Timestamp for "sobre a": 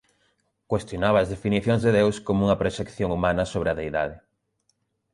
3.53-3.77